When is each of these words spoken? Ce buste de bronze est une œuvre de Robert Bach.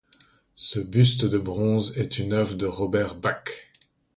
Ce 0.55 0.79
buste 0.79 1.25
de 1.25 1.37
bronze 1.37 1.95
est 1.95 2.17
une 2.17 2.33
œuvre 2.33 2.55
de 2.55 2.65
Robert 2.65 3.13
Bach. 3.13 3.43